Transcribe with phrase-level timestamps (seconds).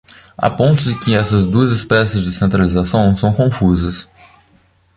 [0.35, 4.09] Há pontos em que essas duas espécies de centralização são confusas.